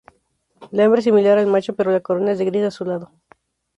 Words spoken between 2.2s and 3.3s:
es de gris azulado.